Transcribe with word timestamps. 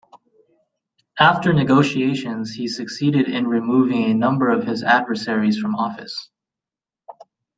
After 1.19 1.53
negotiations 1.53 2.53
he 2.53 2.67
succeeded 2.67 3.27
in 3.29 3.45
removing 3.45 4.05
a 4.05 4.15
number 4.15 4.49
of 4.49 4.63
his 4.65 4.81
adversaries 4.81 5.59
from 5.59 5.75
office. 5.75 6.31